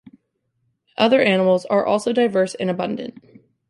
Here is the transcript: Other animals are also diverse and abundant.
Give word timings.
Other 0.97 1.21
animals 1.21 1.65
are 1.65 1.85
also 1.85 2.11
diverse 2.11 2.55
and 2.55 2.71
abundant. 2.71 3.23